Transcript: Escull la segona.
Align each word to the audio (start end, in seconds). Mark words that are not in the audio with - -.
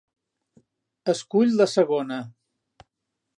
Escull 1.13 1.53
la 1.59 1.67
segona. 1.75 2.19